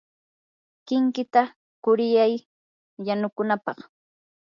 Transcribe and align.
kinkita 0.87 1.41
quriyay 1.83 2.33
yanukunapaq. 3.05 3.77